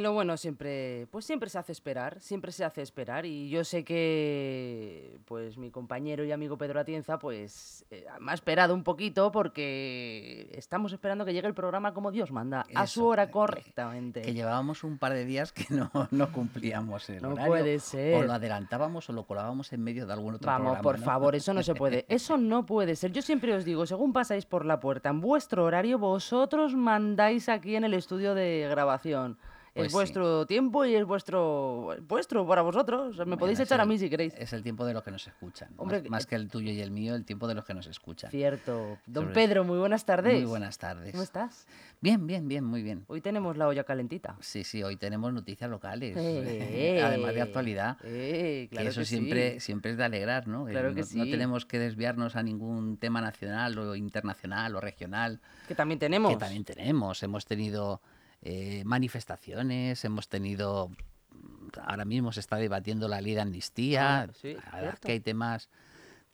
[0.00, 3.84] Lo bueno siempre, pues siempre se hace esperar, siempre se hace esperar y yo sé
[3.84, 9.30] que, pues mi compañero y amigo Pedro Atienza, pues eh, me ha esperado un poquito
[9.30, 14.22] porque estamos esperando que llegue el programa como Dios manda, a su hora correctamente.
[14.22, 17.52] Que llevábamos un par de días que no, no cumplíamos el No horario.
[17.52, 18.26] puede O ser.
[18.26, 20.82] lo adelantábamos o lo colábamos en medio de algún otro Vamos, programa.
[20.82, 21.04] por ¿no?
[21.04, 22.06] favor, eso no se puede.
[22.08, 23.12] Eso no puede ser.
[23.12, 27.76] Yo siempre os digo, según pasáis por la puerta en vuestro horario, vosotros mandáis aquí
[27.76, 29.38] en el estudio de grabación.
[29.74, 29.96] Pues es sí.
[29.96, 33.16] vuestro tiempo y es vuestro vuestro para vosotros.
[33.18, 34.34] Me Bueno, podéis echar a el- mí si queréis.
[34.36, 35.68] Es el tiempo de los que nos escuchan.
[35.70, 37.72] más- Hombre, más, eh, que el tuyo y el mío, el tiempo de los que
[37.74, 38.30] nos escuchan.
[38.30, 38.98] Cierto.
[39.06, 40.34] Don Sobre- Pedro, muy buenas tardes.
[40.34, 41.12] Muy buenas tardes.
[41.12, 41.66] ¿Cómo estás?
[42.00, 43.04] Bien, bien, bien, muy bien.
[43.08, 44.36] Hoy tenemos la olla calentita.
[44.40, 47.96] Sí, sí, hoy tenemos noticias locales, Eh, además de actualidad.
[48.02, 49.16] eh, claro que eso que sí.
[49.16, 50.64] siempre, siempre es de alegrar, ¿no?
[50.64, 51.30] Claro no, que no sí.
[51.30, 56.32] tenemos que desviarnos a ningún tema nacional o internacional o regional, Que también tenemos.
[56.32, 57.22] que también tenemos.
[57.22, 58.00] Hemos tenido
[58.42, 60.90] eh, manifestaciones, hemos tenido...
[61.82, 64.22] Ahora mismo se está debatiendo la ley de amnistía.
[64.22, 65.68] Ah, sí, la verdad es que hay temas,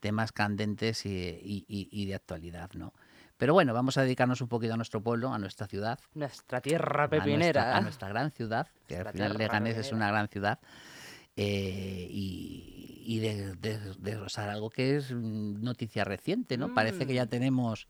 [0.01, 2.93] temas candentes y, y- y- y de actualidad, ¿no?
[3.37, 7.05] Pero bueno, vamos a dedicarnos un poquito a nuestro pueblo, a nuestra ciudad, Nuestra tierra
[7.05, 7.77] a nuestra- pepinera.
[7.77, 9.97] A nuestra, gran ciudad, que Nuestra al final Leganés es pepinera.
[9.97, 10.59] una gran ciudad,
[11.37, 16.73] eh, y, y de, de- desglosar algo que es mm, noticia reciente, ¿no?
[16.73, 17.29] Parece que ya Mm.
[17.29, 17.89] tenemos,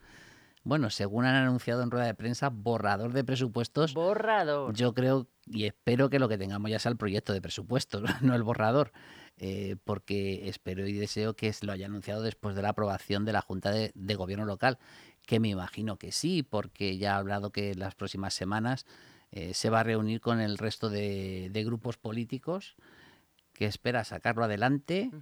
[0.66, 3.94] bueno, según han anunciado en rueda de prensa, borrador de presupuestos.
[3.94, 4.74] Borrador.
[4.74, 8.34] Yo creo y espero que lo que tengamos ya sea el proyecto de presupuestos, no
[8.34, 8.90] el borrador,
[9.36, 13.42] eh, porque espero y deseo que lo haya anunciado después de la aprobación de la
[13.42, 14.78] Junta de, de Gobierno local,
[15.24, 18.86] que me imagino que sí, porque ya ha hablado que en las próximas semanas
[19.30, 22.74] eh, se va a reunir con el resto de, de grupos políticos,
[23.52, 25.12] que espera sacarlo adelante.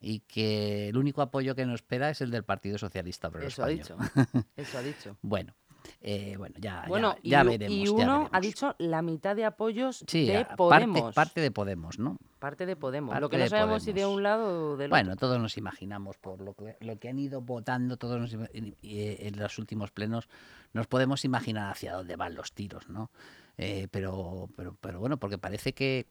[0.00, 3.64] Y que el único apoyo que nos espera es el del Partido Socialista Obrero Eso
[3.64, 4.08] ha Español.
[4.14, 4.44] dicho.
[4.56, 5.16] Eso ha dicho.
[5.22, 5.54] Bueno,
[6.00, 7.76] eh, bueno, ya, ya- Bueno, ya, y, u- veremos.
[7.78, 8.40] y ya uno ha veremos.
[8.42, 11.14] dicho la mitad de apoyos Sí, de a- parte- Podemos.
[11.14, 12.18] Parte, de Podemos, ¿no?
[12.38, 13.10] Parte de Podemos.
[13.10, 14.16] parte Lo que no sabemos si de Podemos.
[14.16, 15.28] un lado o del Bueno, otro.
[15.28, 19.00] todos nos imaginamos por lo que, lo que han ido votando todos nos y- y,
[19.00, 20.28] eh, en los últimos plenos,
[20.72, 23.10] nos podemos imaginar hacia dónde van los tiros, ¿no?
[23.58, 26.06] Eh, pero, pero, pero bueno, porque parece que,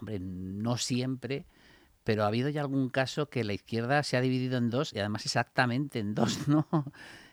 [0.00, 1.44] hombre, no siempre,
[2.06, 5.00] pero ha habido ya algún caso que la izquierda se ha dividido en dos y
[5.00, 6.68] además exactamente en dos, ¿no?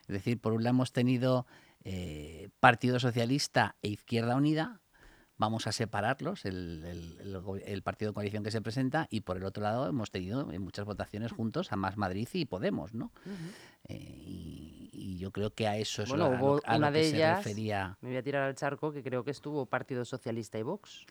[0.02, 1.46] Es decir, por un lado hemos tenido
[1.84, 4.80] eh, Partido Socialista e Izquierda Unida,
[5.36, 9.44] vamos a separarlos, el, el- el partido de coalición que se presenta, y por el
[9.44, 13.12] otro lado hemos tenido en muchas votaciones juntos a Más Madrid y Podemos, ¿no?
[13.84, 16.78] Eh, y, y yo creo que a eso es Bueno, lo- a lo- a lo
[16.78, 17.96] una que de se ellas- refería.
[18.00, 21.04] Me voy a tirar al charco que creo que estuvo Partido Socialista y Vox.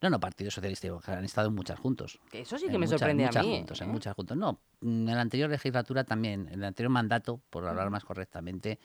[0.00, 2.18] No, no, Partido Socialista y Vox han estado en muchas juntos.
[2.30, 3.56] Que eso sí En que me muchas- sorprende muchas a mí.
[3.56, 3.92] juntos, en ¿eh?
[3.92, 4.36] muchas juntos.
[4.36, 8.78] No, en la anterior legislatura también, en el anterior mandato, por hablar más correctamente,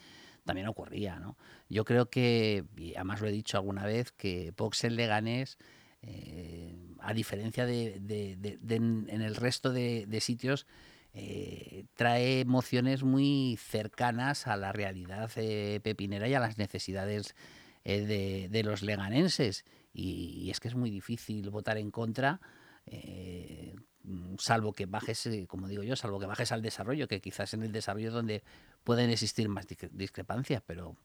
[0.45, 1.37] también ocurría, ¿no?
[1.67, 5.57] Yo creo que, y además lo he dicho alguna vez, que Vox en Leganés,
[6.01, 10.65] eh, a diferencia de, de- de- de en en el resto de, sitios,
[11.13, 17.35] eh, trae emociones muy cercanas a la realidad eh, pepinera y a las necesidades
[17.83, 19.65] de, de los leganenses.
[19.93, 22.39] Y, y es que es muy difícil votar en contra,
[22.85, 27.21] eh, mm, salvo que bajes, eh, como digo yo, salvo que bajes al desarrollo, que
[27.21, 28.43] quizás en el desarrollo es donde
[28.83, 30.95] pueden existir más discre- discrepancias, pero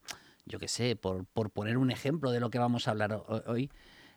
[0.47, 3.43] yo qué sé, por, por poner un ejemplo de lo que vamos a hablar ho-
[3.47, 3.71] hoy,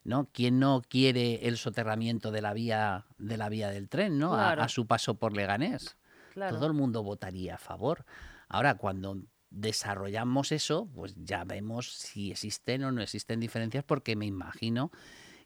[0.04, 0.30] ¿no?
[0.32, 4.34] ¿Quién no quiere el soterramiento de la vía, de la vía del tren, ¿no?
[4.64, 5.98] A- su paso por Leganés.
[6.34, 6.56] Claro.
[6.56, 8.06] Todo el mundo votaría a favor.
[8.48, 9.18] Ahora, cuando
[9.50, 14.91] desarrollamos eso, pues ya vemos si existen o no existen diferencias, porque me imagino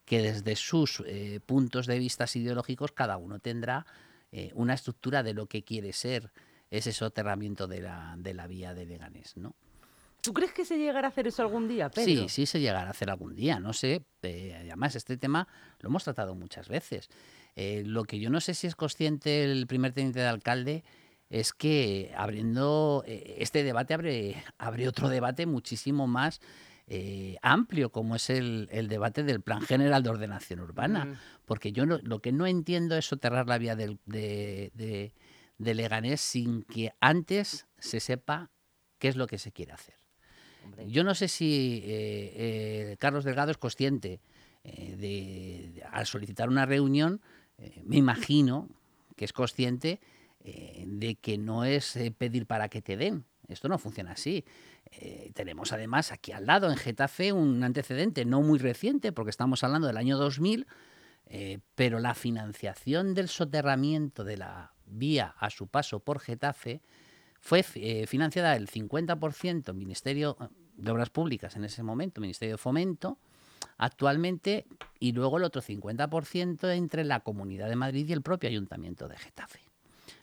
[0.06, 3.86] que desde sus eh, puntos de vista ideológicos cada uno tendrá
[4.32, 6.32] eh, una estructura de lo que quiere ser
[6.70, 9.56] ese soterramiento de la, de la vía de Leganés, ¿no?
[10.22, 12.24] ¿Tú crees que se llegará a hacer eso algún día, Pedro?
[12.24, 14.04] Sí, sí se llegará a hacer algún día, no sé.
[14.22, 15.48] eh, además, este tema
[15.80, 17.10] lo hemos tratado muchas veces.
[17.56, 20.84] Eh, lo que yo no sé si es consciente el primer teniente de alcalde
[21.32, 26.42] es que abriendo eh, este debate abre, abre otro debate muchísimo más
[26.88, 31.06] eh, amplio, como es el, el debate del Plan General de Ordenación Urbana.
[31.06, 31.14] Mm.
[31.46, 35.14] Porque yo no- lo que no entiendo es soterrar la vía del- de, de-
[35.58, 38.50] de Leganés sin que antes se sepa
[39.00, 39.96] qué es lo que se quiere hacer.
[40.66, 42.34] Hombre, Yo no sé si eh,
[42.92, 44.20] eh, Carlos Delgado es consciente
[44.64, 47.22] de, al solicitar una reunión,
[47.84, 48.70] me imagino
[49.16, 50.00] que es consciente
[50.44, 53.26] eh, de que no es eh, pedir para que te den.
[53.48, 54.46] Esto no funciona así.
[54.92, 59.64] Eh, tenemos además aquí al lado, en Getafe, un antecedente no muy reciente, porque estamos
[59.64, 60.68] hablando del año 2000,
[61.28, 66.82] eh, pero la financiación del soterramiento de la vía a su paso por Getafe
[67.40, 70.38] fue financiada el 50% Ministerio
[70.76, 73.18] de Obras Públicas en ese momento, Ministerio de Fomento,
[73.78, 74.68] actualmente
[75.00, 79.18] y luego el otro 50% entre la Comunidad de Madrid y el propio Ayuntamiento de
[79.18, 79.71] Getafe.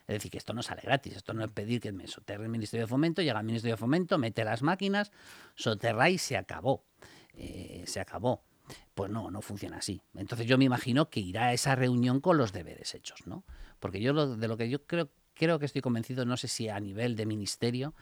[0.09, 2.49] Es decir, que esto no sale gratis, esto no es pedir que me soterre el
[2.49, 5.11] Ministerio de Fomento, llega el Ministerio de Fomento, mete las máquinas,
[5.53, 6.83] soterra y se acabó.
[7.35, 8.43] Eh, se acabó.
[8.95, 10.01] Pues no, no funciona así.
[10.15, 13.43] Entonces yo me imagino que irá a esa reunión con los deberes hechos, ¿no?
[13.79, 16.79] Porque yo de lo que yo creo, creo que estoy convencido, no sé si a
[16.79, 17.93] nivel de ministerio,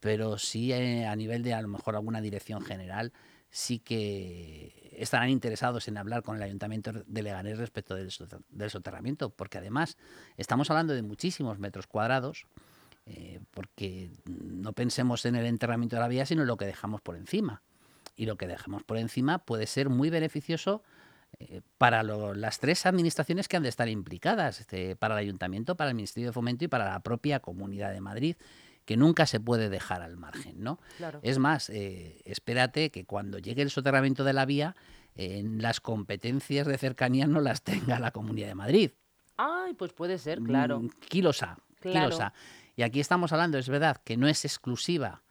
[0.00, 3.12] pero sí eh, a nivel de a lo mejor alguna dirección general,
[3.52, 9.58] sí que estarán interesados en hablar con el Ayuntamiento de Leganés respecto del, soterramiento, porque
[9.58, 9.98] además
[10.38, 12.46] estamos hablando de muchísimos metros cuadrados,
[13.04, 17.02] eh, porque no pensemos en el enterramiento de la vía, sino en lo que dejamos
[17.02, 17.62] por encima.
[18.16, 20.82] Y lo que dejamos por encima puede ser muy beneficioso
[21.38, 25.90] eh, para las tres administraciones que han de estar implicadas, este, para el Ayuntamiento, para
[25.90, 28.36] el Ministerio de Fomento y para la propia Comunidad de Madrid
[28.84, 30.80] que nunca se puede dejar al margen, ¿no?
[31.22, 34.74] Es más, eh, espérate que cuando llegue el soterramiento de la vía,
[35.14, 38.90] en las competencias de cercanía no las tenga la Comunidad de Madrid.
[39.36, 40.80] Ay, pues puede ser, claro.
[40.80, 42.32] Mm, kilosa, kilosa.
[42.76, 45.22] Y aquí estamos hablando, es verdad, que no es exclusiva.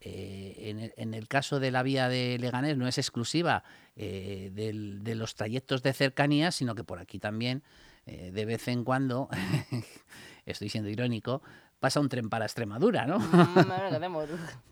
[0.00, 3.64] Eh, en, el, caso de la vía de Leganés no es exclusiva
[3.96, 7.62] eh, de los trayectos de cercanía, sino que por aquí también,
[8.06, 9.28] de vez en cuando,
[10.46, 11.42] estoy siendo irónico,
[11.80, 13.18] pasa un tren para Extremadura, ¿no?
[13.18, 13.54] Mm,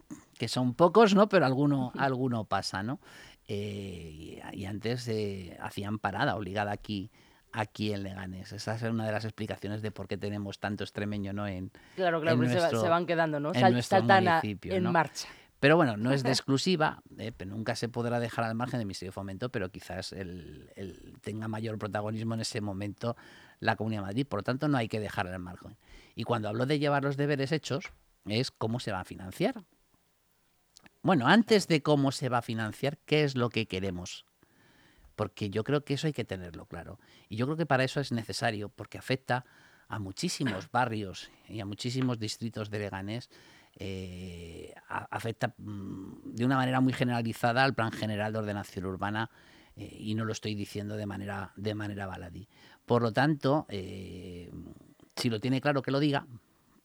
[0.39, 1.29] que son pocos, ¿no?
[1.29, 3.01] Pero alguno, alguno pasa, ¿no?
[3.49, 7.11] Eh, y, antes eh, hacían parada obligada aquí
[7.53, 8.53] aquí en Leganés.
[8.53, 11.47] Esa es una de las explicaciones de por qué tenemos tanto extremeño ¿no?
[11.47, 13.53] en Claro, claro, se, van quedando, ¿no?
[13.55, 15.29] En saltan en marcha.
[15.59, 19.11] Pero bueno, no es de exclusiva, eh, nunca se podrá dejar al margen del Ministerio
[19.11, 20.71] de Fomento, pero quizás el,
[21.23, 23.17] tenga mayor protagonismo en ese momento
[23.61, 24.27] la Comunidad de Madrid.
[24.27, 25.77] Por lo tanto, no hay que dejar al margen.
[26.17, 27.93] Y cuando hablo de llevar los deberes hechos,
[28.25, 29.65] es cómo se va a financiar.
[31.03, 34.25] Bueno, antes de cómo se va a financiar, ¿qué es lo que queremos?
[35.15, 36.99] Porque yo creo que eso hay que tenerlo claro.
[37.29, 39.45] Y yo creo que para eso es necesario, porque afecta
[39.89, 43.31] a muchísimos barrios y a muchísimos distritos de Leganés,
[43.79, 49.31] eh, afecta mm, de una manera muy generalizada al Plan General de Ordenación Urbana
[49.77, 52.49] eh, y no lo estoy diciendo de manera, de manera baladí.
[52.87, 54.51] Por lo tanto, eh,
[55.17, 56.27] si lo tiene claro que lo diga,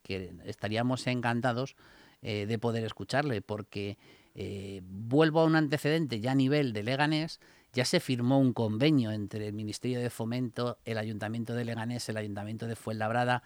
[0.04, 1.76] que estaríamos encantados
[2.22, 3.98] eh, de poder escucharle, porque
[4.36, 7.40] eh, vuelvo a un antecedente ya a nivel de Leganés,
[7.74, 12.18] ya se firmó un convenio entre el Ministerio de Fomento, el Ayuntamiento de Leganés, el
[12.18, 13.44] Ayuntamiento de Fuenlabrada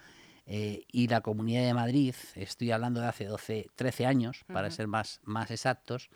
[0.47, 5.19] y la Comunidad de Madrid, estoy hablando de hace 12, 13 años, para ser más,
[5.23, 6.09] más exactos,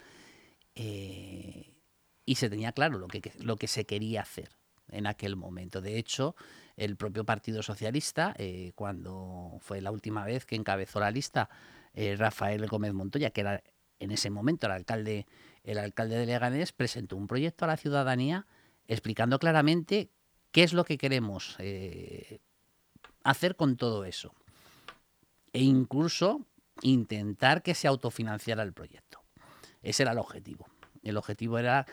[0.75, 4.49] y se tenía claro lo que, lo que se quería hacer
[4.91, 5.81] en aquel momento.
[5.81, 6.35] De hecho,
[6.79, 11.49] el propio Partido Socialista, eh, cuando fue la última vez que encabezó la lista
[11.93, 13.63] eh, Rafael Gómez Montoya, que era
[13.99, 15.27] en ese momento el alcalde,
[15.63, 18.47] el alcalde de Leganés, presentó un proyecto a la ciudadanía
[18.87, 20.09] explicando claramente
[20.51, 22.39] qué es lo que queremos eh,
[23.25, 24.33] hacer con todo eso.
[25.51, 26.45] E incluso
[26.81, 29.21] intentar que se autofinanciara el proyecto.
[29.81, 30.67] Ese era el objetivo.
[31.03, 31.85] El objetivo era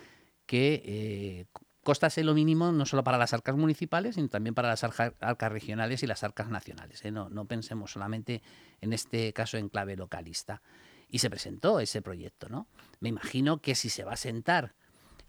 [0.47, 1.49] que
[1.87, 6.03] costase lo mínimo no solo para las arcas municipales, sino también para las arcas regionales
[6.03, 7.05] y las arcas nacionales.
[7.05, 7.13] ¿eh?
[7.13, 8.43] No, no, pensemos solamente
[8.81, 10.63] en este caso en clave localista.
[11.09, 12.67] Y se presentó ese proyecto, ¿no?
[12.99, 14.75] Me imagino que si se va a sentar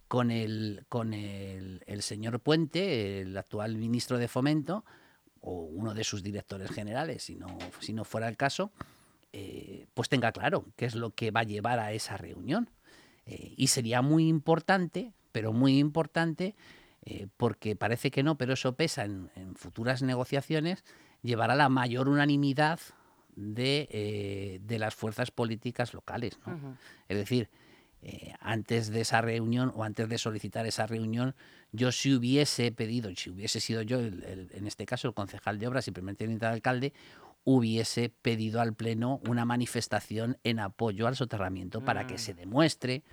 [0.07, 4.83] con el, con el, señor Puente, el actual ministro de Fomento,
[5.39, 8.71] o uno de sus directores generales, si no, si no fuera el caso,
[9.31, 12.71] eh, pues tenga claro qué es lo que va a llevar a esa reunión.
[13.27, 16.55] Eh, y sería muy importante pero muy importante,
[17.05, 20.83] eh, porque parece que no, pero eso pesa en, futuras negociaciones,
[21.21, 22.79] llevará la mayor unanimidad
[23.35, 26.39] de, eh, las fuerzas políticas locales.
[27.07, 27.51] Es decir,
[28.01, 31.35] eh, antes de esa reunión o antes de solicitar esa reunión,
[31.71, 35.87] yo si hubiese pedido, si hubiese sido yo, en este caso el concejal de obras
[35.87, 36.93] y primer teniente de alcalde,
[37.43, 42.17] hubiese pedido al Pleno una manifestación en apoyo al soterramiento para que mm.
[42.17, 43.03] se demuestre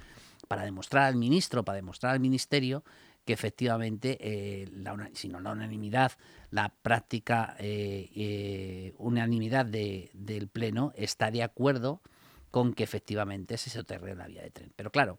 [0.49, 2.85] para demostrar al ministro, para demostrar al ministerio
[3.25, 6.13] que efectivamente, eh, la, si no la unanimidad,
[6.51, 12.03] la práctica eh, eh, unanimidad del Pleno está de acuerdo
[12.51, 14.73] con que efectivamente se soterre la vía de tren.
[14.77, 15.19] Pero claro,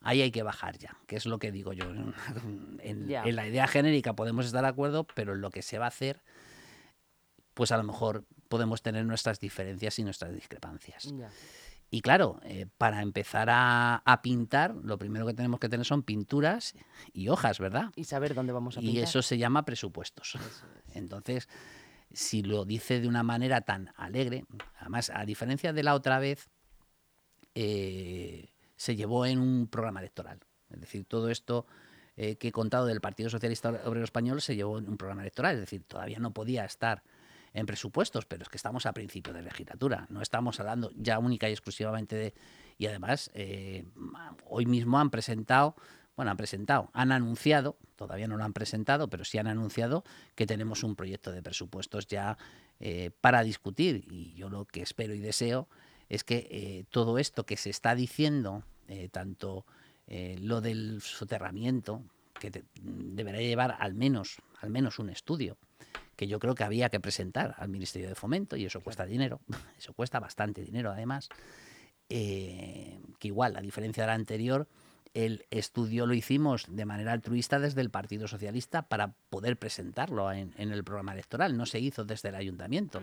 [0.00, 1.84] ahí hay que bajar ya, que es lo que digo yo.
[2.82, 5.88] En, la idea genérica podemos estar de acuerdo, pero en lo que se va a
[5.88, 6.22] hacer,
[7.54, 11.12] pues a lo mejor podemos tener nuestras diferencias y nuestras discrepancias.
[11.94, 16.74] Y claro, eh, para empezar a, pintar, lo primero que tenemos que tener son pinturas
[17.12, 17.92] y hojas, ¿verdad?
[17.94, 18.96] Y saber dónde vamos a pintar.
[18.96, 20.36] Y eso se llama presupuestos.
[20.92, 21.48] Entonces,
[22.12, 24.44] si lo dice de una manera tan alegre,
[24.80, 26.50] además, a diferencia de la otra vez,
[27.54, 30.40] eh, se llevó en un programa electoral.
[30.70, 31.64] Es decir, todo esto
[32.16, 35.54] eh, que he contado del Partido Socialista Obrero Español se llevó en un programa electoral,
[35.54, 37.04] es decir, todavía no podía estar
[37.54, 41.48] en presupuestos, pero es que estamos a principio de legislatura, no estamos hablando ya única
[41.48, 42.34] y exclusivamente de...
[42.76, 43.86] Y además, eh,
[44.46, 45.76] hoy mismo han presentado,
[46.16, 50.46] bueno, han presentado, han anunciado, todavía no lo han presentado, pero sí han anunciado que
[50.46, 52.36] tenemos un proyecto de presupuestos ya
[52.80, 54.04] eh, para discutir.
[54.10, 55.68] Y yo lo que espero y deseo
[56.08, 58.64] es que todo esto que se está diciendo,
[59.10, 59.64] tanto
[60.06, 62.02] eh, lo del soterramiento,
[62.38, 65.56] que deberá llevar al menos, al menos un estudio,
[66.16, 69.40] que yo creo que había que presentar al Ministerio de Fomento, y eso cuesta dinero,
[69.78, 71.28] eso cuesta bastante dinero además,
[72.08, 74.68] eh, que igual, a diferencia de la anterior,
[75.14, 80.52] el estudio lo hicimos de manera altruista desde el Partido Socialista para poder presentarlo en,
[80.56, 83.00] el programa electoral, no se hizo desde el ayuntamiento.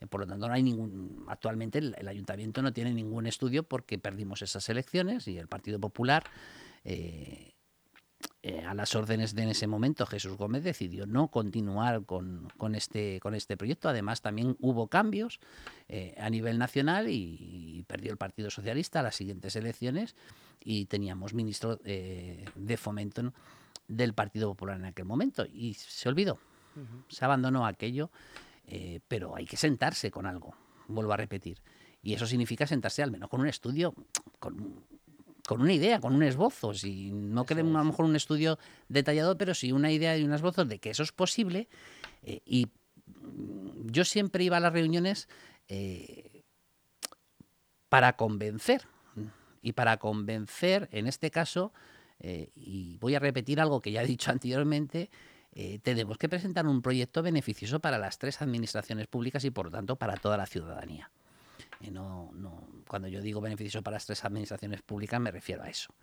[0.00, 1.24] Eh, por lo tanto, no hay ningún.
[1.28, 6.24] Actualmente el, ayuntamiento no tiene ningún estudio porque perdimos esas elecciones y el Partido Popular.
[6.84, 7.55] Eh,
[8.48, 13.18] eh, a las órdenes de en ese momento Jesús Gómez decidió no continuar con, este,
[13.20, 13.88] con este proyecto.
[13.88, 15.40] Además, también hubo cambios
[16.18, 20.16] a nivel nacional y, perdió el Partido Socialista las siguientes elecciones
[20.64, 23.32] y teníamos ministro de fomento
[23.86, 26.38] del Partido Popular en aquel momento y se olvidó,
[27.08, 28.10] se abandonó aquello
[28.68, 30.54] eh, pero hay que sentarse con algo,
[30.88, 31.58] vuelvo a repetir.
[32.02, 33.94] Y eso significa sentarse al menos con un estudio,
[34.38, 34.84] con,
[35.54, 36.74] una idea, con un esbozo.
[36.74, 40.32] Si no queremos a lo mejor un estudio detallado, pero sí una idea y un
[40.32, 41.68] esbozo de que eso es posible.
[42.22, 42.68] Eh, y
[43.84, 45.28] yo siempre iba a las reuniones
[45.68, 46.42] eh,
[47.88, 48.82] para convencer.
[49.62, 51.72] Y para convencer, en este caso,
[52.20, 55.10] y voy a repetir algo que ya he dicho anteriormente,
[55.58, 59.72] eh, tenemos que presentar un proyecto beneficioso para las tres administraciones públicas y, por lo
[59.72, 61.10] tanto, para toda la ciudadanía.
[61.80, 62.30] Eh, no,
[62.88, 65.94] cuando yo digo beneficioso para las tres administraciones públicas, me refiero a eso.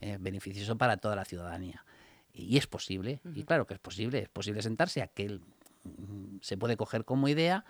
[0.00, 1.84] Eh, beneficioso para toda la ciudadanía.
[2.32, 5.40] Y es posible, y claro que es posible, es posible sentarse, aquel
[5.84, 7.64] mm, se puede coger como idea,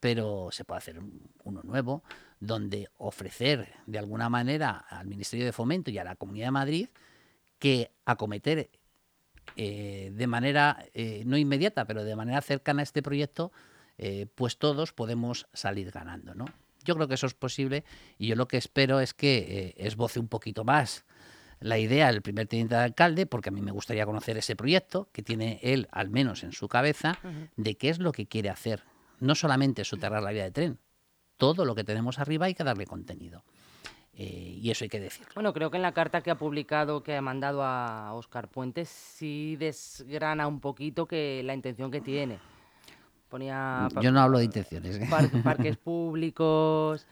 [0.00, 1.00] pero se puede hacer
[1.44, 2.04] uno nuevo,
[2.38, 6.88] donde ofrecer de alguna manera al Ministerio de Fomento y a la Comunidad de Madrid
[7.58, 8.70] que acometer
[9.56, 13.52] eh, de manera eh, no inmediata, pero de manera cercana a este proyecto,
[13.98, 16.34] eh, pues todos podemos salir ganando.
[16.34, 16.46] ¿no?
[16.84, 17.84] Yo creo que eso es posible
[18.18, 21.04] y yo lo que espero es que esboce un poquito más
[21.60, 25.08] la idea del primer teniente de alcalde, porque a mí me gustaría conocer ese proyecto
[25.12, 27.18] que tiene él, al menos en su cabeza,
[27.56, 28.82] de qué es lo que quiere hacer.
[29.18, 30.78] No solamente soterrar la vía de tren,
[31.36, 33.44] todo lo que tenemos arriba hay que darle contenido.
[34.12, 35.32] Eh, y eso hay que decirlo.
[35.34, 38.88] Bueno, creo que en la carta que ha publicado, que ha mandado a Oscar Puentes,
[38.88, 42.38] sí desgrana un poquito que la intención que tiene.
[43.34, 44.96] Ponía Yo no hablo de intenciones.
[44.96, 45.08] ¿eh?
[45.42, 47.04] parques públicos,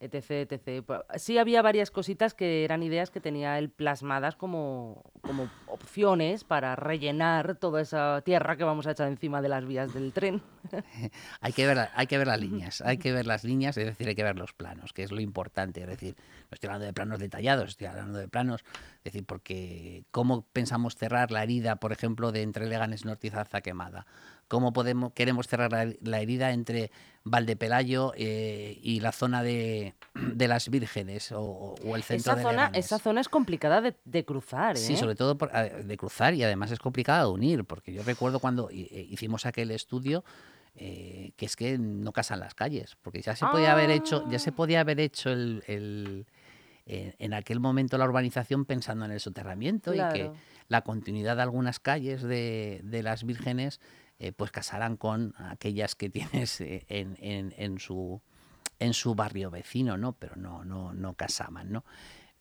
[0.00, 0.84] etc, etc.
[1.14, 6.74] Sí había varias cositas que eran ideas que tenía él plasmadas como, como opciones para
[6.74, 10.42] rellenar toda esa tierra que vamos a echar encima de las vías del tren.
[11.40, 14.08] hay, que ver, hay que ver las líneas, hay que ver las líneas, es decir,
[14.08, 15.82] hay que ver los planos, que es lo importante.
[15.82, 16.16] Es decir,
[16.50, 18.64] no estoy hablando de planos detallados, estoy hablando de planos,
[18.96, 23.30] es decir, porque cómo pensamos cerrar la herida, por ejemplo, de entre Leganes Norte y
[23.30, 24.06] Zarza Quemada
[24.52, 26.90] cómo podemos, queremos cerrar la, herida entre
[27.24, 32.98] Valdepelayo eh, y la zona de, las Vírgenes o, el centro esa de zona, Esa
[32.98, 34.76] zona es complicada de, cruzar.
[34.76, 34.96] Sí, ¿eh?
[34.98, 39.06] sobre todo de cruzar y además es complicada de unir, porque yo recuerdo cuando eh,
[39.08, 40.22] hicimos aquel estudio
[40.74, 44.52] que es que no casan las calles, porque ya se podía haber hecho, ya se
[44.52, 46.26] podía haber hecho el,
[46.86, 50.30] en aquel momento la urbanización pensando en el soterramiento y que
[50.68, 53.80] la continuidad de algunas calles de, de las vírgenes
[54.22, 57.16] eh, pues casarán con aquellas que tienes eh, en,
[57.56, 58.22] en, su,
[58.78, 60.12] en su barrio vecino, ¿no?
[60.12, 61.84] Pero no, no, no casaban, ¿no?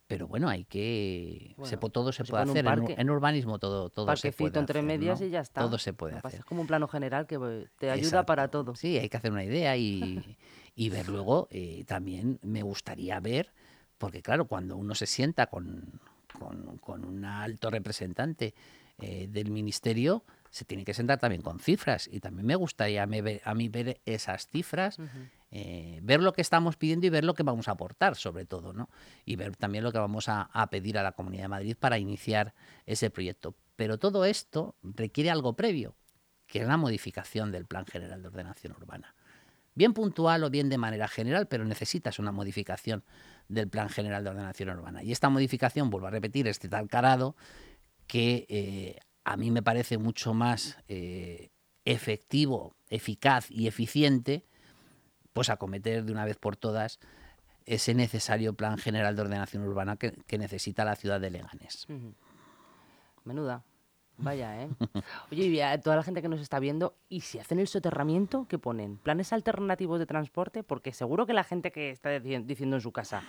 [0.05, 1.55] Pero bueno, hay que...
[1.63, 2.67] se, todo se puede hacer.
[2.67, 5.61] en, urbanismo todo, todo se puede entre medias y ya está.
[5.61, 6.41] Todo se puede hacer.
[6.41, 8.75] Es como un plano general que te ayuda para todo.
[8.75, 10.37] Sí, hay que hacer una idea y,
[10.75, 11.47] y ver luego.
[11.49, 13.53] Eh, también me gustaría ver,
[13.97, 15.99] porque claro, cuando uno se sienta con,
[16.37, 18.53] con, con un alto representante
[18.99, 23.05] del ministerio, se tiene que sentar también con cifras y también me gustaría a
[23.55, 24.97] mí ver, esas cifras,
[25.49, 28.73] eh, ver lo que estamos pidiendo y ver lo que vamos a aportar sobre todo,
[28.73, 28.89] ¿no?
[29.23, 32.53] Y ver también lo que vamos a, pedir a la Comunidad de Madrid para iniciar
[32.85, 33.55] ese proyecto.
[33.77, 35.95] Pero todo esto requiere algo previo,
[36.47, 39.15] que es la modificación del Plan General de Ordenación Urbana.
[39.73, 43.05] Bien puntual o bien de manera general, pero necesitas una modificación
[43.47, 45.01] del Plan General de Ordenación Urbana.
[45.01, 47.37] Y esta modificación, vuelvo a repetir, es de tal carado
[48.05, 51.49] que eh, a mí me parece mucho más eh,
[51.85, 54.45] efectivo, eficaz y eficiente,
[55.33, 56.99] pues acometer de una vez por todas
[57.65, 61.87] ese necesario plan general de ordenación urbana que, necesita la ciudad de Leganés.
[63.23, 63.63] Menuda.
[64.17, 64.69] Vaya, ¿eh?
[65.31, 68.45] Oye, y a toda la gente que nos está viendo, ¿y si hacen el soterramiento,
[68.47, 68.97] qué ponen?
[68.97, 70.63] ¿Planes alternativos de transporte?
[70.63, 73.23] Porque seguro que la gente que está dici- diciendo en su casa,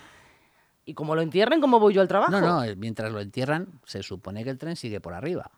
[0.85, 2.31] ¿y como lo entierren, cómo voy yo al trabajo?
[2.31, 5.49] No, no, eh, mientras lo entierran, se supone que el tren sigue por arriba.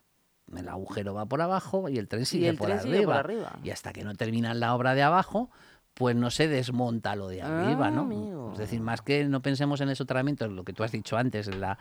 [0.54, 2.94] El agujero va por abajo y el tren sigue, el por, tren arriba.
[2.94, 3.52] sigue por arriba.
[3.64, 5.50] Y hasta que no terminan la obra de abajo,
[5.94, 8.02] pues no se desmonta lo de arriba, Ah, ¿no?
[8.02, 8.50] amigo.
[8.52, 11.16] Es decir, más que no pensemos en el soterramiento, en lo que tú has dicho
[11.16, 11.78] antes, en, la,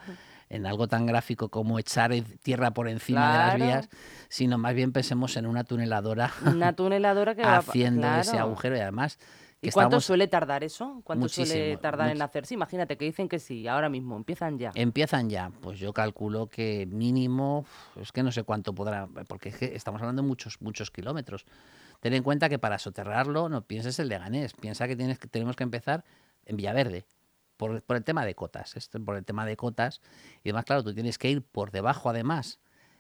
[0.50, 3.90] en algo tan gráfico como echar tierra por encima de las vías,
[4.30, 8.46] sino más bien pensemos en una tuneladora Una tuneladora que va haciendo ese claro.
[8.48, 9.20] agujero y además
[9.68, 11.02] ¿Y cuánto estamos- suele tardar eso?
[11.04, 12.54] ¿Cuánto suele tardar en hacerse?
[12.54, 14.72] Imagínate que dicen que sí, ahora mismo, empiezan ya.
[14.76, 17.66] Empiezan ya, pues yo calculo que mínimo,
[18.00, 21.46] es que no sé cuánto podrá, porque es que estamos hablando de muchos, muchos kilómetros.
[22.00, 25.56] Ten en cuenta que para soterrarlo no pienses en Leganés, piensa que, tienes, que tenemos
[25.56, 26.04] que empezar
[26.46, 27.06] en Villaverde,
[27.58, 30.02] por, por el tema de cotas, esto, por el tema de cotas,
[30.44, 32.60] y además, claro, tú tienes que ir por debajo, además,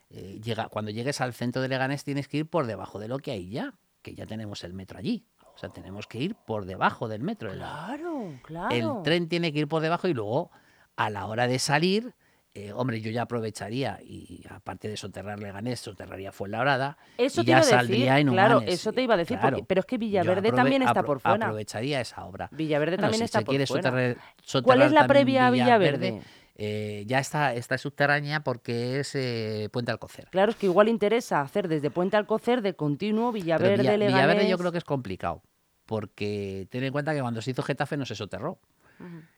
[0.09, 3.19] eh, llega, cuando llegues al centro de Leganés tienes que ir por debajo de lo
[3.19, 5.25] que hay ya, que ya tenemos el metro allí.
[5.55, 7.51] O sea, tenemos que ir por debajo del metro.
[7.51, 8.75] Claro, claro.
[8.97, 10.51] el tren tiene que ir por debajo y luego
[10.97, 12.13] a la hora de salir,
[12.53, 17.49] eh, hombre, yo ya aprovecharía y aparte de soterrar Leganés, soterraría Fuenlabrada Eso y te
[17.51, 19.85] ya iba a decir, saldría en claro, eso te iba a decir, porque- pero es
[19.85, 21.45] que Villaverde también está por fuera.
[21.47, 22.49] Aprovecharía esa obra.
[22.51, 23.89] Villaverde Bueno, también si está se por quiere fuera.
[23.91, 26.21] soterrar- ¿Cuál es la previa a Villaverde?
[26.55, 30.27] Eh, ya está, está subterránea porque es eh, Puente Alcocer.
[30.31, 34.07] Claro, es que igual interesa hacer desde Puente Alcocer de continuo Villaverde, Villa- Leganés.
[34.13, 35.43] Villaverde yo creo que es complicado,
[35.85, 38.59] porque ten en cuenta que cuando se hizo Getafe no se soterró.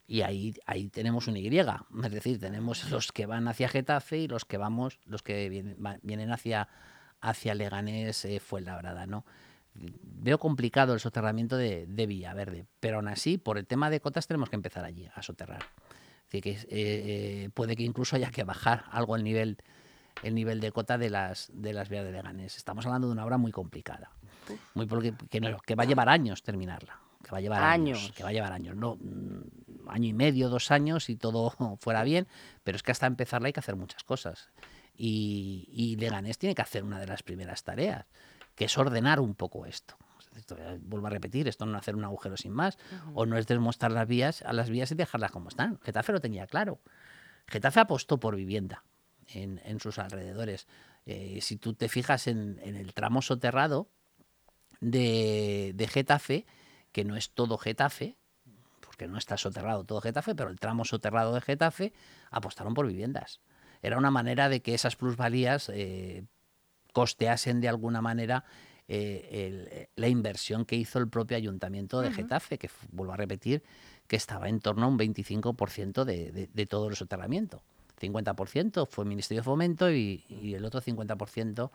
[0.05, 4.27] Y ahí, ahí tenemos un Y, es decir, tenemos los que van hacia Getafe y
[4.27, 6.67] los que vamos, los que vienen, hacia,
[7.21, 9.25] hacia Leganés, eh, Fuenlabrada, ¿no?
[9.73, 14.27] Veo complicado el soterramiento de, de Villaverde, pero aún así, por el tema de cotas,
[14.27, 15.63] tenemos que empezar allí a soterrar.
[16.29, 19.57] Decir, que eh, eh, puede que incluso haya que bajar algo el nivel,
[20.23, 22.57] el nivel de cota de las, de las vías de Leganés.
[22.57, 24.11] Estamos hablando de una obra muy complicada,
[24.73, 27.99] muy porque, que, no- que va a llevar años terminarla, que va a llevar años,
[27.99, 28.11] Años.
[28.11, 32.03] que va a llevar años, no mm, año y medio, dos años y todo fuera
[32.03, 32.27] bien,
[32.65, 34.49] pero es que hasta empezarla hay que hacer muchas cosas.
[34.97, 38.05] Y, y Leganés tiene que hacer una de las primeras tareas,
[38.55, 39.95] que es ordenar un poco esto.
[40.37, 42.77] Esto, eh, vuelvo a repetir, esto no es hacer un agujero sin más,
[43.13, 45.79] o no es desmostrar las vías a las vías y dejarlas como están.
[45.81, 46.79] Getafe lo tenía claro.
[47.47, 48.83] Getafe apostó por vivienda
[49.27, 50.67] en, en sus alrededores.
[51.05, 53.89] Eh, si tú te fijas en, en el tramo soterrado
[54.79, 56.45] de, de Getafe,
[56.91, 58.17] que no es todo Getafe,
[58.81, 61.93] porque no está soterrado todo Getafe, pero el tramo soterrado de Getafe
[62.29, 63.41] apostaron por viviendas.
[63.81, 66.25] Era una manera de que esas plusvalías eh,
[66.93, 68.43] costeasen de alguna manera
[68.87, 73.61] eh, el- la inversión que hizo el propio ayuntamiento de Getafe, que vuelvo a repetir,
[74.07, 77.61] que estaba en torno a un 25% de, de, de todo el soterramiento.
[77.99, 81.71] 50% fue Ministerio de Fomento y, y el otro 50%,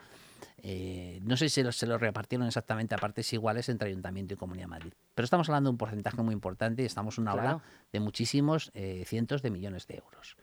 [0.62, 4.34] eh, no sé si se lo, se lo repartieron exactamente a partes iguales entre Ayuntamiento
[4.34, 4.92] y Comunidad de Madrid.
[5.14, 7.62] Pero estamos hablando de un porcentaje muy importante y estamos una Claro.
[7.92, 10.36] de muchísimos eh, cientos de millones de euros.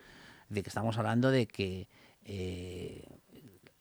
[0.49, 1.87] Decir, que estamos hablando de que
[2.25, 3.05] eh,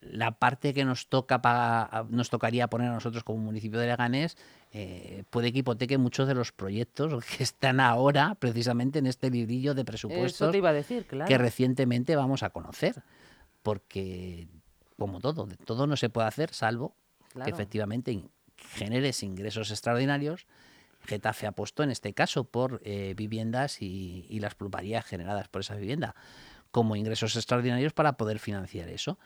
[0.00, 4.36] la parte que nos toca paga- nos tocaría poner a nosotros como municipio de Leganés
[4.72, 9.74] eh, puede que hipoteque muchos de los proyectos que están ahora precisamente en este librillo
[9.74, 11.26] de presupuestos te iba a decir, claro.
[11.28, 13.02] que recientemente vamos a conocer.
[13.62, 14.46] Porque,
[14.96, 16.94] como todo, todo no se puede hacer salvo
[17.44, 18.24] que efectivamente
[18.56, 20.46] generes ingresos extraordinarios.
[21.04, 25.74] Getafe apostó en este caso por eh, viviendas y, y las plusvalías generadas por esa
[25.74, 26.14] vivienda
[26.70, 29.18] como ingresos extraordinarios para poder financiar eso.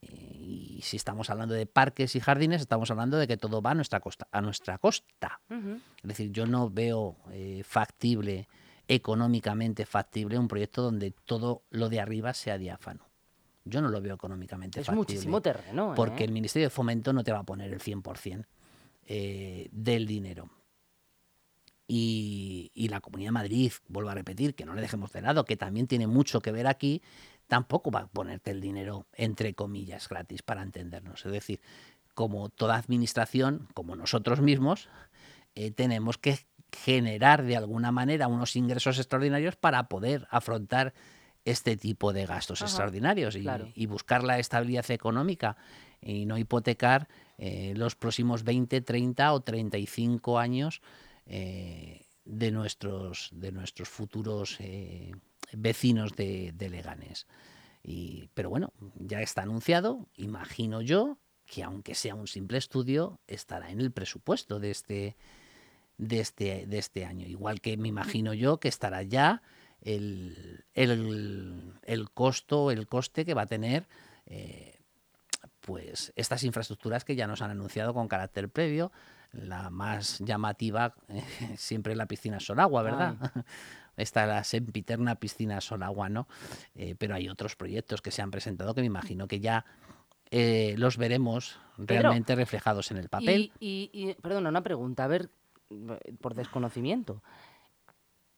[0.00, 3.74] Y si estamos hablando de parques y jardines, estamos hablando de que todo va a
[3.74, 4.28] nuestra costa.
[4.30, 5.40] A nuestra costa.
[5.48, 8.48] Es decir, yo no veo eh, factible,
[8.86, 13.08] económicamente factible, un proyecto donde todo lo de arriba sea diáfano.
[13.64, 14.98] Yo no lo veo económicamente Es factible.
[14.98, 15.96] muchísimo terreno, ¿eh?
[15.96, 18.44] Porque el Ministerio de Fomento no te va a poner el 100%
[19.06, 20.50] eh, del dinero.
[21.88, 25.44] Y, y la Comunidad de Madrid, vuelvo a repetir, que no le dejemos de lado,
[25.44, 27.00] que también tiene mucho que ver aquí,
[27.48, 31.24] tampoco va a ponerte el dinero, entre comillas, gratis, para entendernos.
[31.24, 31.60] Es decir,
[32.14, 34.88] como toda administración, como nosotros mismos,
[35.54, 36.38] eh, tenemos que
[36.72, 40.94] generar de alguna manera unos ingresos extraordinarios para poder afrontar
[41.44, 43.70] este tipo de gastos Ajá, extraordinarios y, claro.
[43.74, 45.56] y buscar la estabilidad económica
[46.00, 50.82] y no hipotecar eh, los próximos 20, 30 o 35 años
[51.26, 55.12] eh, de, nuestros, de nuestros futuros eh,
[55.52, 57.26] vecinos de, de Leganés.
[57.82, 63.70] Y, pero bueno, ya está anunciado, imagino yo, que aunque sea un simple estudio, estará
[63.70, 65.16] en el presupuesto de este,
[65.96, 67.26] de este, de este año.
[67.26, 69.42] Igual que me imagino yo que estará ya
[69.82, 73.86] el, el, el costo, el coste que va a tener
[75.60, 78.92] pues estas infraestructuras que ya nos han anunciado con carácter previo,
[79.42, 80.94] la más llamativa
[81.56, 83.16] siempre la piscina Solagua, ¿verdad?
[83.96, 86.28] Esta es la sempiterna piscina Solagua, ¿no?
[86.98, 89.64] pero hay otros proyectos que se han presentado que me imagino que ya
[90.30, 93.52] eh, los veremos realmente reflejados en el papel.
[93.60, 95.30] Y, y, perdona, una pregunta, a ver,
[96.20, 97.22] por desconocimiento.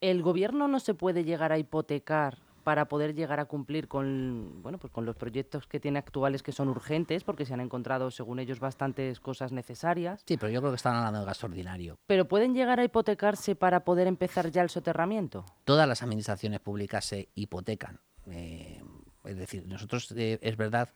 [0.00, 4.76] ¿El gobierno no se puede llegar a hipotecar para poder llegar a cumplir con, bueno,
[4.76, 8.40] pues con los proyectos que tiene actuales que son urgentes, porque se han encontrado, según
[8.40, 10.20] ellos, bastantes cosas necesarias?
[10.26, 11.98] Sí, pero yo creo que están hablando de gasto ordinario.
[12.06, 15.46] ¿Pero pueden llegar a hipotecarse para poder empezar ya el soterramiento?
[15.64, 18.00] Todas las administraciones públicas se hipotecan.
[18.26, 18.82] Eh,
[19.24, 20.90] es decir, nosotros eh, es verdad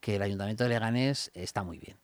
[0.00, 1.96] que el Ayuntamiento de Leganés está muy bien.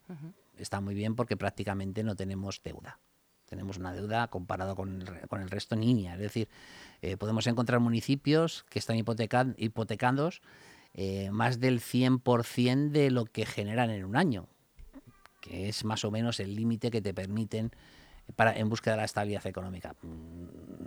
[0.56, 3.00] Está muy bien porque prácticamente no tenemos deuda.
[3.46, 6.14] Tenemos una deuda comparado con el, con el resto niña.
[6.14, 6.48] Es decir,
[7.02, 10.40] eh, podemos encontrar municipios que están hipotecan, hipotecados
[10.94, 14.46] eh, más del 100% de lo que generan en un año,
[15.40, 17.72] que es más o menos el límite que te permiten
[18.36, 19.96] para, en búsqueda de la estabilidad económica.
[20.02, 20.86] Mm,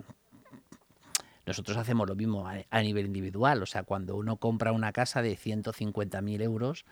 [1.44, 5.36] nosotros hacemos lo mismo a, nivel individual, o sea, cuando uno compra una casa de
[5.36, 6.84] 150.000 euros,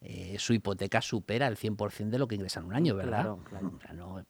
[0.00, 3.36] eh, su hipoteca supera el 100% de lo que ingresa en un año, ¿verdad?
[3.48, 4.26] Claro, claro.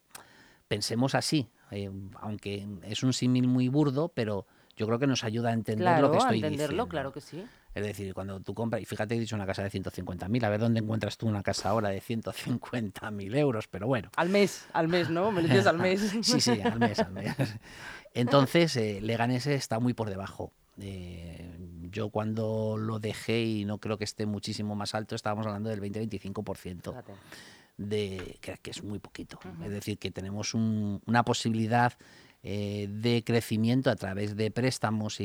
[0.70, 5.50] Pensemos así, eh, aunque es un símil muy burdo, pero yo creo que nos ayuda
[5.50, 7.44] a entender lo que estoy a entenderlo, claro que sí.
[7.74, 10.60] Es decir, cuando tú compras, y fíjate, he dicho una casa de 150.000, a ver
[10.60, 14.10] dónde encuentras tú una casa ahora de 150.000 euros, pero bueno.
[14.14, 15.32] Al mes, al mes, ¿no?
[15.32, 16.00] Me lo dices al mes.
[16.22, 17.34] sí, sí, al mes, al mes.
[18.14, 20.52] Entonces, eh, Leganés está muy por debajo.
[20.80, 21.50] Eh,
[21.90, 25.80] yo cuando lo dejé, y no creo que esté muchísimo más alto, estábamos hablando del
[25.80, 26.94] 20-25%,
[27.80, 29.38] de, que, que, es muy poquito.
[29.64, 31.94] Es decir, que tenemos una posibilidad
[32.42, 35.18] eh, de crecimiento a través de préstamos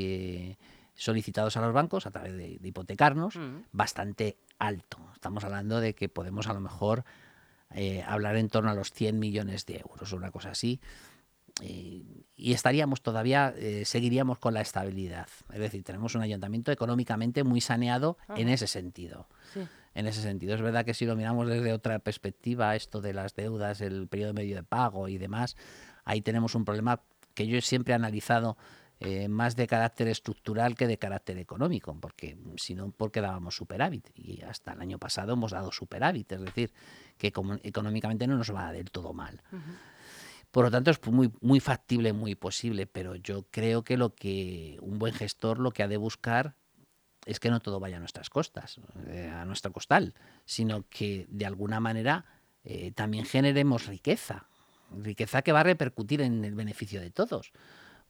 [0.96, 3.38] solicitados a los bancos, a través de, hipotecarnos,
[3.72, 4.98] bastante alto.
[5.14, 7.04] Estamos hablando de que podemos a lo mejor
[8.08, 10.80] hablar en torno a los 100 millones de euros, o una cosa así
[12.38, 15.28] y estaríamos todavía, eh, seguiríamos con la estabilidad.
[15.54, 19.28] Es decir, tenemos un ayuntamiento económicamente muy saneado en ese sentido.
[19.96, 23.34] En ese sentido, es verdad que si lo miramos desde otra perspectiva, esto de las
[23.34, 25.56] deudas, el periodo medio de pago y demás,
[26.04, 27.02] ahí tenemos un problema
[27.34, 28.58] que yo siempre he analizado
[29.00, 34.10] eh, más de carácter estructural que de carácter económico, porque si no, porque dábamos superávit.
[34.16, 36.74] Y hasta el año pasado hemos dado superávit, es decir,
[37.18, 37.28] que
[37.64, 39.42] económicamente no nos va del todo mal.
[40.52, 44.78] Por lo tanto, es muy, muy factible, muy posible, pero yo creo que lo que
[44.82, 46.56] un buen gestor lo que ha de buscar
[47.26, 50.14] es que no todo vaya a nuestras costas, eh, a nuestra costal,
[50.46, 52.26] sino que de alguna manera
[52.64, 54.48] eh, también generemos riqueza,
[54.92, 57.52] riqueza que va a repercutir en el beneficio de todos.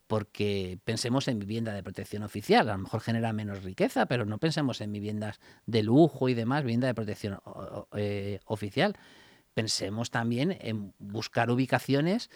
[0.07, 4.37] Porque pensemos en vivienda de protección oficial, a lo mejor genera menos riqueza, pero no
[4.37, 7.39] pensemos en viviendas de lujo y demás, vivienda de protección
[7.93, 8.95] eh, oficial
[9.55, 12.29] pensemos también en buscar ubicaciones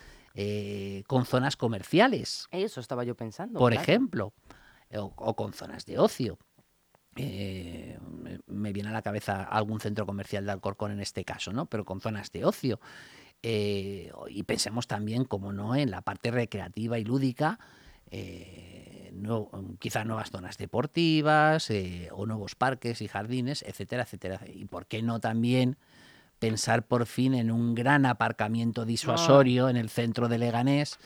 [1.05, 2.47] con zonas comerciales.
[2.49, 3.59] Eso estaba yo pensando.
[3.59, 4.33] Por ejemplo,
[4.97, 6.39] o, con zonas de ocio.
[7.21, 7.97] Eh,
[8.47, 11.65] me viene a la cabeza algún centro comercial de Alcorcón en este caso, ¿no?
[11.65, 12.79] Pero con zonas de ocio.
[13.41, 17.59] Eh, y pensemos también, como no, en la parte recreativa y lúdica,
[19.13, 21.69] no, quizá nuevas zonas deportivas
[22.11, 24.41] o nuevos parques y jardines, etcétera, etcétera.
[24.53, 25.77] Y por qué no también
[26.39, 30.97] pensar por fin en un gran aparcamiento disuasorio en el centro de Leganés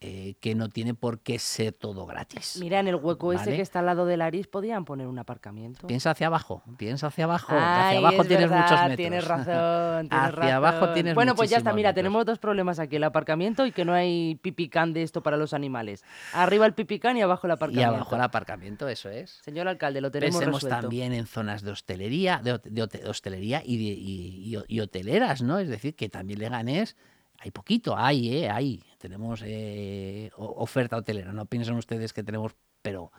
[0.00, 2.58] eh, que no tiene por qué ser todo gratis.
[2.60, 5.86] Mira, en el hueco ese que está al lado del Aris podían poner un aparcamiento.
[5.86, 7.54] Piensa hacia abajo, piensa hacia abajo.
[7.56, 8.96] hacia abajo tienes muchos metros.
[8.96, 12.00] Tienes razón, tienes hacia abajo tienes Bueno, pues ya está, mira, metros.
[12.02, 15.54] tenemos dos problemas aquí, el aparcamiento y que no hay pipicán de esto para los
[15.54, 16.04] animales.
[16.34, 17.92] Arriba el pipicán y abajo el aparcamiento.
[17.92, 19.40] Y abajo el aparcamiento, eso es.
[19.42, 20.82] Señor alcalde, lo tenemos Pensemos resuelto.
[20.82, 25.58] también en zonas de hostelería, de, de hostelería y, de, y, y, hoteleras, ¿no?
[25.58, 26.96] Es decir, que también Leganés
[27.38, 28.50] hay poquito, hay, ¿eh?
[28.50, 28.82] Hay.
[28.98, 33.12] Tenemos eh, oferta hotelera, no piensen ustedes que tenemos, pero,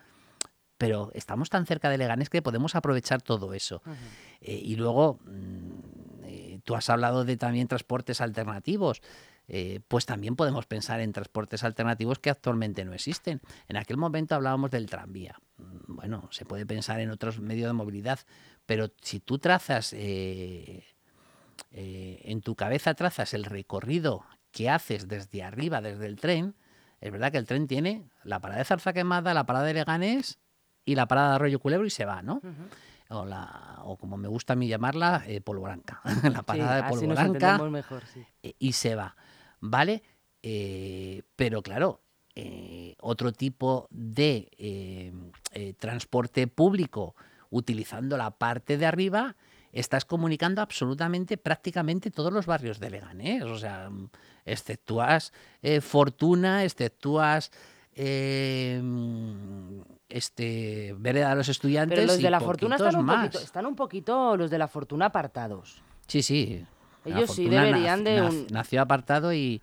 [0.77, 3.81] pero estamos tan cerca de Leganés que podemos aprovechar todo eso.
[4.41, 9.01] Eh, y luego, mmm, tú has hablado de también transportes alternativos.
[9.49, 13.39] Eh, pues también podemos pensar en transportes alternativos que actualmente no existen.
[13.69, 15.39] En aquel momento hablábamos del tranvía.
[15.57, 18.19] Mm, Bueno, se puede pensar en otros medios de movilidad,
[18.65, 20.83] pero si tú trazas eh,
[21.79, 26.55] eh, en tu cabeza trazas el recorrido que haces desde arriba, desde el tren,
[27.01, 30.39] es verdad que el tren tiene la parada de Zarza Quemada, la parada de Leganés
[30.85, 32.41] y la parada de Arroyo Culebro y se va, ¿no?
[32.43, 33.15] Uh -huh.
[33.21, 36.01] o, la, o, como me gusta a mí llamarla, eh, Polvoranca.
[36.23, 38.25] la parada sí, de Polvoranca mejor, sí.
[38.41, 39.15] Eh, y se va,
[39.59, 40.01] ¿vale?
[40.41, 42.01] Eh, pero claro,
[43.01, 45.13] otro tipo de
[45.77, 47.15] transporte público
[47.51, 49.35] utilizando la parte de arriba,
[49.79, 53.43] estás comunicando absolutamente, prácticamente todos los barrios de Leganés.
[53.43, 53.89] O sea,
[54.45, 57.51] exceptúas eh, Fortuna, exceptúas
[57.95, 58.81] eh,
[60.09, 61.97] este Vereda de los Estudiantes.
[61.99, 65.05] Pero los de la Fortuna están un, poquito, están un poquito los de la Fortuna
[65.07, 65.81] apartados.
[66.07, 66.65] Sí, sí.
[67.05, 69.61] Ellos sí deberían de un- Nació apartado y,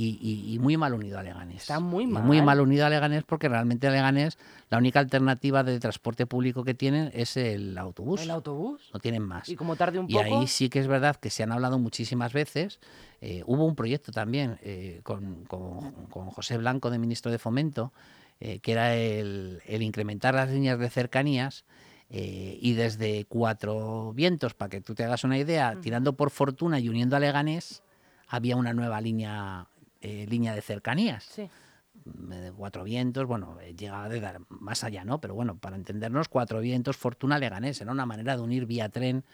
[0.00, 1.62] y- y- y muy mal unido a Leganés.
[1.62, 2.22] Está muy Y mal.
[2.24, 4.38] Muy mal unido a Leganés porque realmente Leganés
[4.70, 8.20] la única alternativa de transporte público que tienen es el autobús.
[8.20, 8.80] El autobús.
[8.94, 9.48] No tienen más.
[9.48, 10.24] Y como tarde un Y poco.
[10.24, 12.78] ahí sí que es verdad que se han hablado muchísimas veces.
[13.20, 17.92] Eh, hubo un proyecto también eh, con, con- con José Blanco, de ministro de Fomento,
[18.40, 21.64] eh, que era el, el incrementar las líneas de cercanías.
[22.10, 26.78] eh, y desde Cuatro Vientos, para que tú te hagas una idea, tirando por Fortuna
[26.78, 27.82] y uniendo a Leganés,
[28.28, 29.66] había una nueva línea,
[30.00, 31.48] eh, línea de cercanías Sí.
[32.04, 35.20] de Cuatro Vientos, bueno, eh, llegaba de dar más allá, ¿no?
[35.20, 39.24] Pero bueno, para entendernos, Cuatro Vientos, Fortuna, Leganés, era una manera de unir vía tren,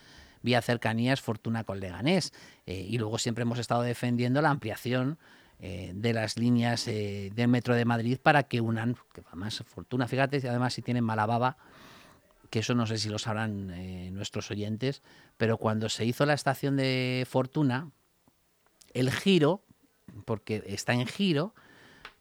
[0.42, 2.32] vía cercanías, Fortuna con Leganés.
[2.66, 5.18] Eh, y luego siempre hemos estado defendiendo la ampliación
[5.60, 10.08] eh, de las líneas eh, del Metro de Madrid para que unan, que además Fortuna,
[10.08, 11.56] fíjate, y además si tienen mala baba,
[12.50, 15.02] que eso no sé si lo sabrán eh, nuestros oyentes,
[15.36, 17.90] pero cuando se hizo la estación de Fortuna,
[18.92, 19.62] el giro,
[20.24, 21.54] porque está en giro,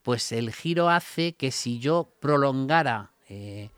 [0.01, 3.69] pues el giro hace que si yo prolongara eh,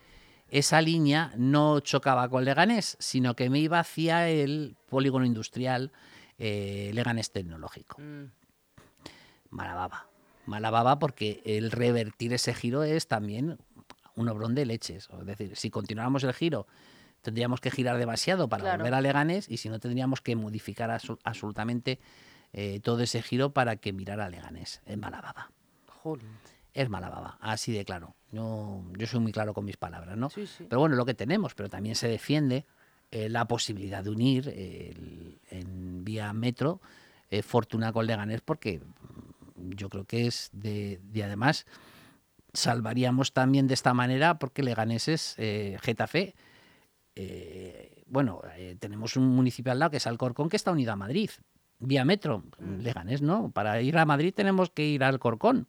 [0.49, 5.91] esa línea no chocaba con Leganés, sino que me iba hacia el polígono industrial
[6.37, 8.01] eh, Leganés Tecnológico.
[8.01, 8.25] Mm.
[9.51, 10.07] Mala baba.
[10.45, 13.57] Mala baba porque el revertir ese giro es también
[14.15, 15.09] un obrón de leches.
[15.19, 16.67] Es decir, si continuáramos el giro,
[17.21, 18.77] tendríamos que girar demasiado para Claro.
[18.79, 21.99] volver a Leganés y si no, tendríamos que modificar absolutamente
[22.53, 24.81] eh, todo ese giro para que mirara a Leganés.
[24.85, 25.51] Es mala baba.
[26.03, 26.27] Jolín.
[26.73, 28.15] Es mala baba, así de claro.
[28.31, 30.29] Yo, yo soy muy claro con mis palabras, ¿no?
[30.29, 30.65] Sí, sí.
[30.69, 32.65] Pero bueno, lo que tenemos, pero también se defiende
[33.11, 36.81] eh, la posibilidad de unir el- en vía metro
[37.29, 38.79] eh, Fortuna con Leganés, porque
[39.55, 41.65] mm, yo creo que es de, de además
[42.53, 46.35] salvaríamos también de esta manera, porque Leganés es eh, Getafe.
[47.15, 50.95] eh, bueno, eh, tenemos un municipio al lado que es Alcorcón, que está unido a
[50.95, 51.29] Madrid,
[51.79, 52.43] vía metro.
[52.59, 55.67] Leganés no, para ir a Madrid tenemos que ir a Alcorcón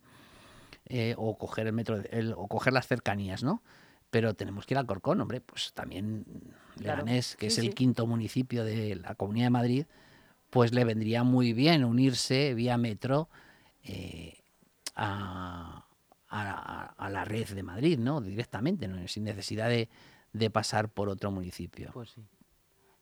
[0.87, 3.63] eh, o coger el metro, el- o coger las cercanías, ¿no?
[4.11, 6.25] Pero tenemos que ir a Alcorcón, hombre, pues también
[6.77, 7.03] Claro.
[7.05, 7.75] Leganés, que Sí, es el sí.
[7.75, 9.87] quinto municipio de la Comunidad de Madrid,
[10.51, 13.29] pues le vendría muy bien unirse vía metro
[13.83, 14.39] eh,
[14.95, 15.85] a,
[16.29, 18.21] a- a la red de Madrid, ¿no?
[18.21, 19.07] Directamente, ¿no?
[19.09, 19.89] sin necesidad de,
[20.33, 21.91] de pasar por otro municipio.
[21.93, 22.23] Pues sí.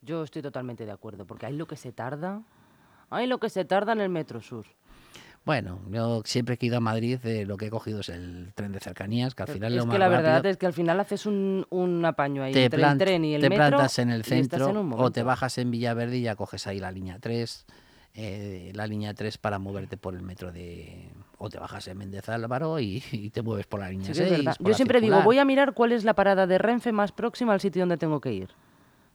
[0.02, 2.42] Yo estoy totalmente de acuerdo, porque hay lo que se tarda.
[3.10, 4.66] Hay lo que se tarda en el Metro Sur.
[5.44, 8.52] Bueno, yo siempre que he ido a Madrid, eh, lo que he cogido es el
[8.54, 10.50] tren de cercanías, que al final es es lo que más la verdad rápido.
[10.52, 13.34] es que al final haces un, un apaño ahí te, entre plant- el tren y
[13.34, 13.66] el te metro.
[13.68, 16.90] plantas en el centro en o te bajas en Villaverde y ya coges ahí la
[16.90, 17.66] línea 3,
[18.14, 21.10] eh, la línea 3 para moverte por el metro de...
[21.36, 24.22] O te bajas en Méndez Álvaro y, y te mueves por la línea Sí que
[24.22, 24.38] es 6.
[24.44, 24.56] verdad.
[24.56, 25.24] por Yo siempre digo, circular.
[25.26, 28.18] voy a mirar cuál es la parada de Renfe más próxima al sitio donde tengo
[28.22, 28.48] que ir.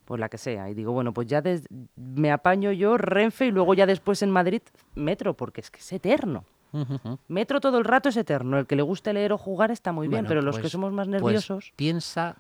[0.10, 0.68] Pues la que sea.
[0.72, 4.32] Y digo, bueno, pues ya des- me apaño yo Renfe y luego ya después en
[4.32, 4.64] Madrid
[4.96, 6.46] Metro, porque es que es eterno.
[7.28, 8.58] Metro todo el rato es eterno.
[8.58, 10.92] El que le guste leer o jugar está muy bien, pero los que pues- somos
[10.92, 11.74] más pues nerviosos...
[11.76, 12.38] piensa,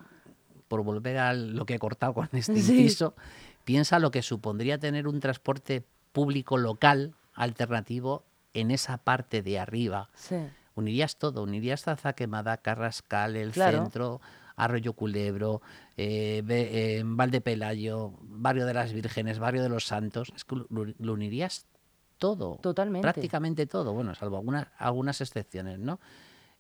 [0.67, 2.71] por volver a lo que he cortado con este Sí.
[2.81, 3.13] inciso,
[3.65, 8.23] piensa lo que supondría tener un transporte público local alternativo
[8.55, 10.09] en esa parte de arriba.
[10.15, 10.37] Sí.
[10.73, 13.83] Unirías todo, unirías Zazaquemada, Carrascal, el Claro.
[13.83, 14.21] centro,
[14.63, 15.61] Arroyo Culebro,
[15.97, 20.31] eh, eh, Valdepelayo, Barrio de las Vírgenes, Barrio de los Santos.
[20.35, 21.65] Es que lo, lo unirías
[22.19, 22.59] todo.
[22.61, 23.01] Totalmente.
[23.01, 25.99] Prácticamente todo, bueno, salvo algunas, algunas excepciones, ¿no?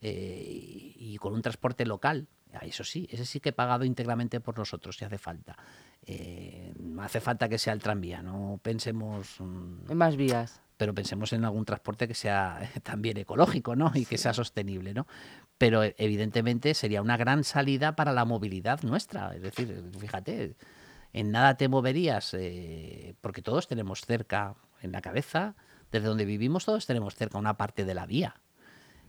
[0.01, 2.27] Eh, y, con un transporte local.
[2.53, 5.55] Ah, Eso sí, ese sí que he pagado íntegramente por nosotros, si hace falta.
[6.05, 10.61] Eh, no hace falta que sea el tranvía, no pensemos mm, En más vías.
[10.79, 13.91] Pero pensemos en algún transporte que sea también ecológico, ¿no?
[13.93, 15.05] Y que sea sostenible, ¿no?
[15.57, 19.35] Pero eh, evidentemente sería una gran salida para la movilidad nuestra.
[19.35, 20.55] Es decir, fíjate,
[21.11, 25.55] en nada te moverías, eh, porque todos tenemos cerca en la cabeza,
[25.91, 28.35] desde donde vivimos todos tenemos cerca una parte de la vía.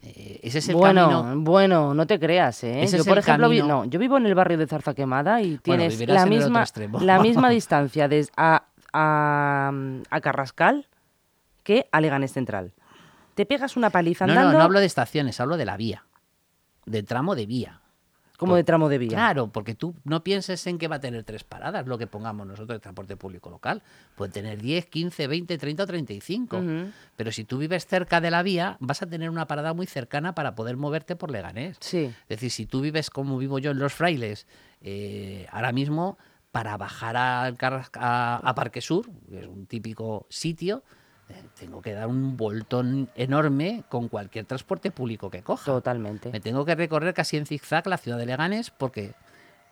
[0.02, 1.40] Eh, ese es el bueno, camino.
[1.44, 2.83] bueno, no te creas, ¿eh?
[2.83, 5.59] Ese yo, por ejemplo, vi- no, yo vivo en el barrio de Zarza Quemada y
[5.59, 6.64] tienes vivirás la misma,
[7.00, 9.70] la misma distancia desde a, a,
[10.11, 10.87] a Carrascal
[11.62, 12.72] que a Leganés Central.
[13.34, 14.52] Te pegas una paliza No, andando.
[14.52, 16.04] no, no hablo de estaciones, hablo de la vía,
[16.86, 17.80] del tramo de vía.
[18.36, 19.10] Como de tramo de vía.
[19.10, 22.46] Claro, porque tú no pienses en que va a tener tres paradas, lo que pongamos
[22.46, 23.82] nosotros de transporte público local.
[24.16, 26.56] Puede tener 10, 15, 20, 30 o 35.
[26.56, 26.90] Ujú.
[27.16, 30.34] Pero si tú vives cerca de la vía, vas a tener una parada muy cercana
[30.34, 31.76] para poder moverte por Leganés.
[31.80, 32.04] Sí.
[32.22, 34.46] Es decir, si tú vives como vivo yo en Los Frailes,
[34.80, 36.16] eh, ahora mismo,
[36.50, 40.82] para bajar al Car- a, a Parque Sur, que es un típico sitio,
[41.58, 45.64] tengo que dar un voltón enorme con cualquier transporte público que coja.
[45.64, 46.30] Totalmente.
[46.30, 49.12] Me tengo que recorrer casi en zigzag la ciudad de Leganés porque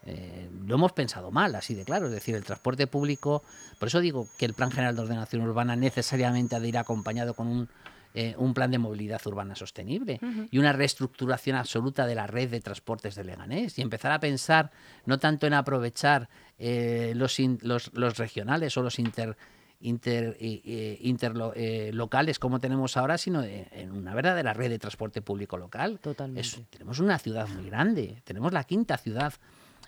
[0.05, 2.07] eh, lo hemos pensado mal, así de claro.
[2.07, 3.43] Es decir, el transporte público.
[3.79, 7.35] Por eso digo que el Plan General de Ordenación Urbana necesariamente ha de ir acompañado
[7.35, 7.69] con un,
[8.15, 10.19] eh, un plan de movilidad urbana sostenible
[10.51, 14.71] y una reestructuración absoluta de la red de transportes de Leganés y empezar a pensar
[15.05, 19.37] no tanto en aprovechar eh, los, in- los, los regionales o los inter
[19.81, 24.71] inter, eh, eh, interlo- eh, locales como tenemos ahora, sino en, en una verdadera red
[24.71, 25.99] de transporte público local.
[26.01, 26.41] Totalmente.
[26.41, 29.35] Es- tenemos una ciudad muy grande, tenemos la quinta ciudad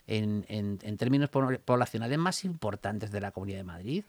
[0.07, 4.05] en, en- en términos po- poblacionales más importantes de la Comunidad de Madrid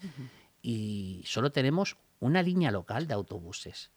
[0.61, 3.89] y solo tenemos una línea local de autobuses.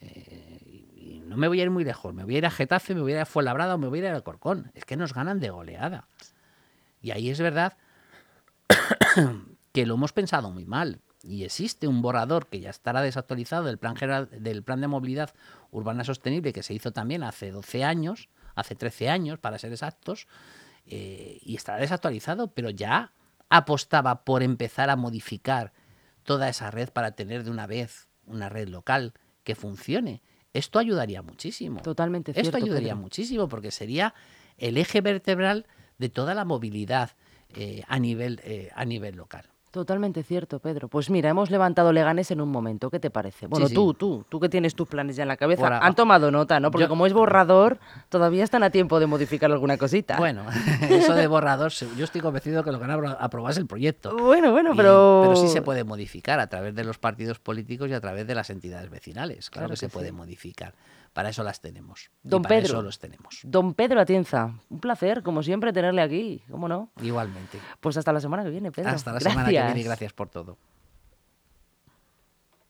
[0.00, 2.50] Eh, y y no me voy a ir muy lejos, me voy a ir a
[2.50, 4.70] Getafe, me voy a ir a Fuenlabrada o me voy a ir a Alcorcón.
[4.74, 6.06] Es que nos ganan de goleada.
[7.00, 7.76] Y ahí es verdad
[9.72, 11.00] que lo hemos pensado muy mal.
[11.22, 15.34] Y existe un borrador que ya estará desactualizado del plan general del plan de movilidad
[15.70, 20.28] urbana sostenible que se hizo también hace 12 años, hace 13 años para ser exactos,
[20.86, 23.12] eh, y estará desactualizado, pero ya
[23.50, 25.72] apostaba por empezar a modificar
[26.22, 30.22] toda esa red para tener de una vez una red local que funcione.
[30.52, 31.80] Esto ayudaría muchísimo.
[31.82, 33.02] Totalmente Esto cierto, ayudaría Pedro.
[33.02, 34.14] muchísimo porque sería
[34.56, 35.66] el eje vertebral
[35.98, 37.10] de toda la movilidad
[37.54, 39.46] eh, a, nivel, eh, a nivel local.
[39.70, 40.88] Totalmente cierto, Pedro.
[40.88, 42.90] Pues mira, hemos levantado Leganés en un momento.
[42.90, 43.46] ¿Qué te parece?
[43.46, 43.74] Bueno, sí.
[43.74, 45.78] tú, tú, tú que tienes tus planes ya en la cabeza.
[45.78, 46.70] Han tomado nota, ¿no?
[46.70, 47.78] Porque Yo- como es borrador,
[48.08, 50.16] todavía están a tiempo de modificar alguna cosita.
[50.16, 50.44] Bueno,
[50.88, 54.16] eso de borrador, yo estoy convencido que lo que van a aprobar es el proyecto.
[54.16, 55.20] bueno, bueno, Y- pero...
[55.24, 58.34] pero sí se puede modificar a través de los partidos políticos y a través de
[58.34, 59.50] las entidades vecinales.
[59.50, 60.74] Claro, Claro que, se puede modificar.
[61.12, 62.10] Para eso las tenemos.
[62.22, 62.66] y Don para Pedro.
[62.74, 63.40] eso los tenemos.
[63.42, 66.42] Don Pedro Atienza, un placer, como siempre, tenerle aquí.
[66.50, 66.92] ¿Cómo no?
[67.02, 67.58] Igualmente.
[67.80, 68.90] Pues hasta la semana que viene, Pedro.
[68.90, 70.58] Hasta la semana que viene y gracias por todo.